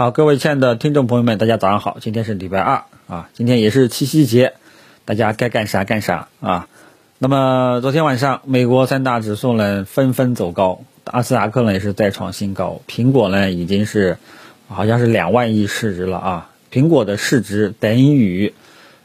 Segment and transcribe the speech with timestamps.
[0.00, 4.54] 好，各位亲爱的听众朋友们，大家早上好，今天是礼拜二啊，今天也是七夕节，
[5.04, 6.68] 大家该干啥干啥啊。
[7.18, 14.16] 那么昨天晚上，美国三大指数呢纷纷走高，阿斯达克呢也是再创新高，苹果呢已经是
[14.68, 18.54] 好像是两万亿市值了啊，苹果的市值等于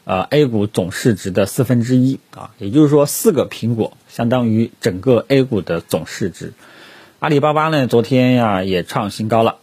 [0.05, 6.54] 呃 A 股总市值的四分之一啊，也就是说四个苹果相当于整个 A 股的总市值。
[7.20, 9.57] 阿里巴巴呢昨天呀也创新高了。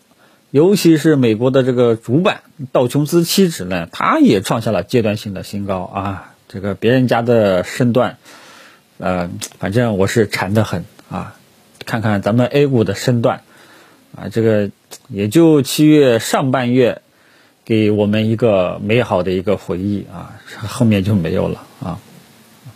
[0.52, 2.42] 尤其是美国的这个主板
[2.72, 6.34] 道琼斯期指呢，它也创下了阶段性的新高啊！
[6.46, 8.18] 这个别人家的身段，
[8.98, 11.36] 呃，反正我是馋得很啊！
[11.86, 13.40] 看看咱们 A 股的身段
[14.14, 14.70] 啊，这个
[15.08, 17.00] 也就七月上半月
[17.64, 20.38] 给我们一个美好的一个回忆啊，
[20.68, 21.98] 后面就没有了啊，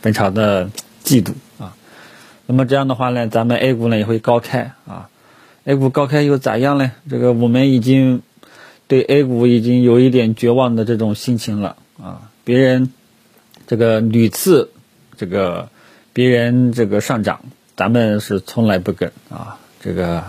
[0.01, 0.70] 非常的
[1.05, 1.77] 嫉妒啊！
[2.47, 5.11] 那么这样的话呢，咱们 A 股呢也会高开啊。
[5.66, 6.93] A 股高开又咋样呢？
[7.11, 8.23] 这个我们已经
[8.87, 12.31] 对 A 股已经有一点绝望的这种心情了啊！
[12.45, 12.92] 别人
[13.67, 14.70] 这个屡次
[15.17, 15.69] 这个
[16.12, 17.41] 别人这个上涨，
[17.75, 19.59] 咱们是从来不跟啊！
[19.81, 20.22] 这个，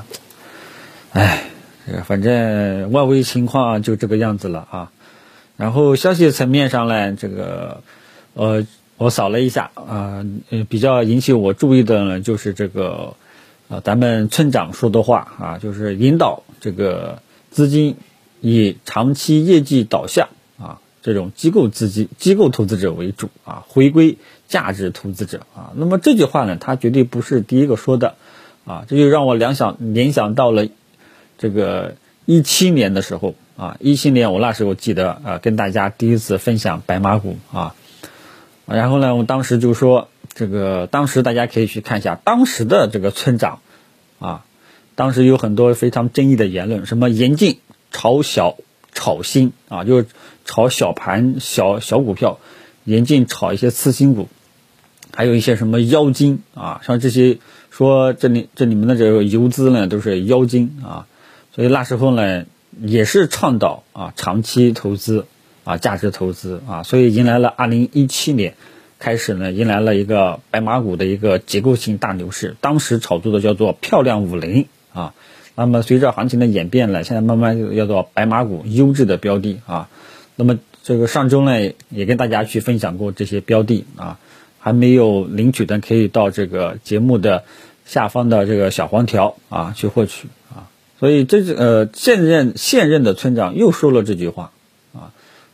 [1.12, 1.44] 哎，
[1.86, 4.92] 这个反正外围情况就这个样子了啊！
[5.56, 7.84] 然后消息层面上呢，这个
[8.34, 8.66] 呃，
[8.98, 10.26] 我扫了一下啊，
[10.68, 13.14] 比较引起我注意的呢，就是这个。
[13.70, 17.98] 啊，咱们村长说的话啊，就是引导这个资金
[18.40, 25.74] 以长期业绩导向啊，这种机构资金、机构投资者为主啊，回归价值投资者啊。
[25.76, 28.16] 那么这句话呢，他绝对不是第一个说的
[28.66, 30.66] 啊，这就让我联想联想到了
[31.38, 37.76] 这个一七年的时候啊，一七年我那时候记得啊，跟大家第一次分享白马股啊，
[38.66, 40.08] 然后呢，我当时就说。
[40.38, 43.60] 这个当时大家可以去看一下当时的这个村长，
[44.20, 44.46] 啊，
[44.94, 47.58] 当时有很多非常争议的言论，什么严禁
[47.92, 48.56] 炒小
[48.94, 50.06] 炒新啊，就是
[50.46, 52.38] 炒小盘小小股票，
[52.84, 54.28] 严禁炒一些次新股，
[55.12, 57.40] 还有一些什么妖精啊，像这些
[57.72, 61.08] 说这里这里面的这个游资呢都是妖精啊，
[61.56, 62.46] 所以那时候呢
[62.80, 65.26] 也是倡导啊长期投资
[65.64, 68.54] 啊价值投资啊，所以迎来了二零一七年。
[69.00, 75.14] 开始呢，迎来了一个白马股的一个结构性大牛市，当时炒作的叫做“漂亮五零”啊。
[75.56, 79.90] 那么随着行情的演变呢，现在慢慢叫做白马股优质的标的啊。
[80.36, 84.20] 那么这个上周呢，也跟大家去分享过这些标的啊，
[84.60, 87.44] 还没有领取的可以到这个节目的
[87.86, 90.70] 下方的这个小黄条啊去获取啊。
[91.00, 94.52] 所以这是呃现任现任的村长又说了这句话。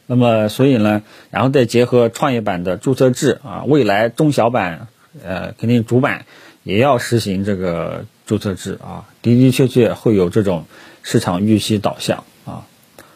[0.06, 4.88] 那么，所以呢，然后再结合创业板的注册制啊，未来中小板，
[5.24, 6.26] 呃，肯定主板
[6.64, 10.66] 也要实行这个注册制啊，的的确确会有这种
[11.04, 12.68] 市场预期导向啊。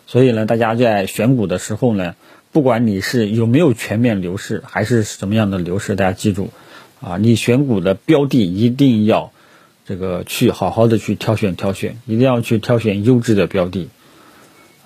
[0.06, 2.16] 所以呢，大家在选股的时候呢，
[2.54, 6.52] 不管你是有没有全面牛市，还是什么样的牛市，大家记住
[7.02, 9.32] 啊，你选股的标的一定要
[9.86, 13.90] 这个去好好的去挑选挑选，一定要去挑选优质的标的。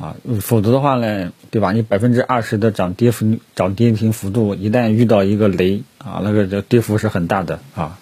[0.01, 1.73] 啊，否则的话呢，对吧？
[1.73, 7.99] 你百分之二十的涨跌幅、涨跌停幅度，一旦遇到一个雷啊，那个这跌幅是很大的啊。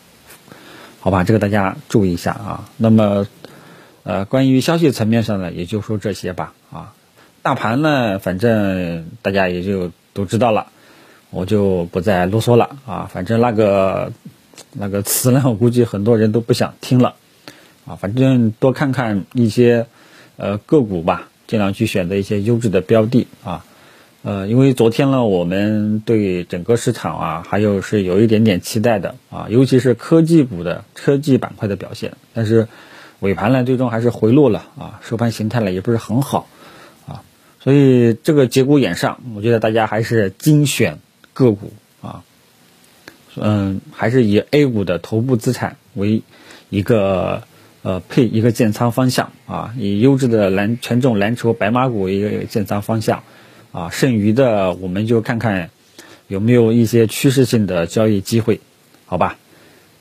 [1.01, 2.69] 好吧，这个大家注意一下啊。
[2.77, 3.27] 那么，
[4.03, 6.93] 呃，关于消息层面上呢，也就说这些吧啊。
[7.41, 10.67] 大盘呢，反正大家也就都知道了，
[11.31, 13.09] 我就不再啰嗦了啊。
[13.11, 14.13] 反正那个
[14.71, 17.15] 那个词呢，我估计很多人都不想听了
[17.85, 17.97] 啊。
[17.97, 19.87] 反正多看看一些
[20.37, 21.27] 呃个股吧。
[21.49, 23.65] 尽量去选择一些优质的标的啊，
[24.21, 32.67] 呃，因为昨天呢，我们对整个市场啊，还有是有一点点期待的啊，尤其是科技股的科技板块的表现，但是
[33.19, 36.47] 尾盘呢，最终还是回落了啊，收盘形态呢也不是很好
[37.07, 37.23] 啊，
[37.59, 40.99] 所以这个节骨眼上，我觉得大家还是精选
[41.33, 41.73] 个股
[42.03, 42.21] 啊，
[43.37, 46.21] 嗯，还是以 A 股的头部资产为
[46.69, 47.41] 一个。
[47.81, 53.23] 呃，配一个建仓方向啊，以优质的蓝权重蓝筹白马股一个建仓方向
[53.71, 55.69] 啊，剩余的我们就看看
[56.27, 58.59] 有没有一些趋势性的交易机会，
[59.05, 59.37] 好吧？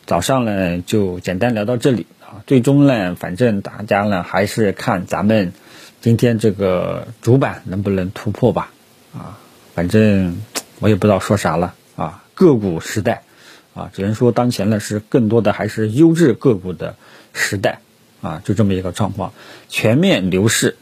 [0.06, 5.52] 早上呢就简单聊到这里啊，最终呢，反正大家呢还是看咱们
[6.00, 8.72] 今天这个主板能不能突破吧
[9.12, 9.38] 啊，
[9.75, 10.40] 反正
[10.80, 13.22] 我也不知道说啥了啊，个股时代
[13.78, 16.96] 啊，只能说当前呢是更多的还是优质个股的。
[17.34, 17.80] 时代
[18.20, 19.32] 啊，就这么一个状况，
[19.69, 20.76] 全面牛市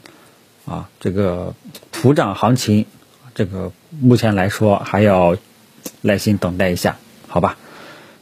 [0.65, 1.53] 啊，这个
[1.91, 2.87] 普涨行情，
[3.35, 5.37] 这个目前来说还要
[6.01, 6.97] 耐心等待一下，
[7.27, 7.57] 好吧？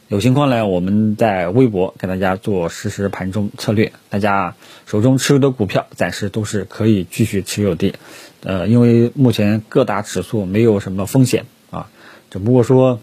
[0.08, 7.94] 有情况呢，我们在微博给大家做实时盘中策略，大家手中持有的股票暂时都是可以继续持有的，
[8.42, 11.88] 呃，因为目前各大指数没有什么风险啊，
[12.30, 13.00] 只不过说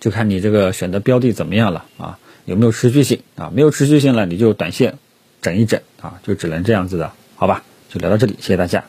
[0.00, 3.50] 就看你这个选择标的怎么样了啊，有没有持续性啊？
[3.54, 4.98] 没有持续性了，你就短线
[5.42, 7.62] 整一整啊，就只能这样子的，好吧？
[7.88, 8.84] 就聊到这里，谢谢大家。